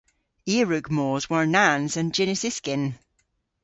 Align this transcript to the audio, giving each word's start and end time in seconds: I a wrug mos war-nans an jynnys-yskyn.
I 0.53 0.55
a 0.63 0.65
wrug 0.65 0.87
mos 0.97 1.23
war-nans 1.31 1.93
an 1.99 2.09
jynnys-yskyn. 2.15 2.83